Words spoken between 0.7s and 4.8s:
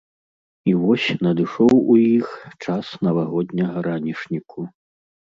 вось надышоў у іх час навагодняга ранішніку.